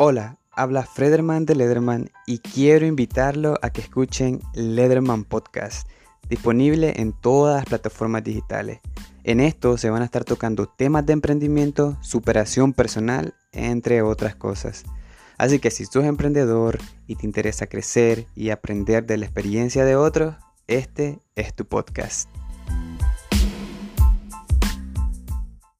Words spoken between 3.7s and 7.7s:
que escuchen Lederman Podcast, disponible en todas las